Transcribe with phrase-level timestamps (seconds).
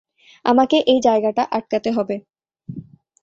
[0.45, 2.15] আমাকে এ জায়গাটা আটকাতে হবে।